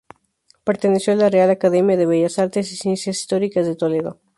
[0.63, 4.19] Perteneció a la Real Academia de Bellas Artes y Ciencias Históricas de Toledo.